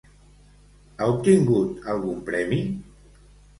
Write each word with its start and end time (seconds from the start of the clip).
Ha 1.01 1.09
obtingut 1.17 1.87
algun 1.95 2.25
premi? 2.33 2.61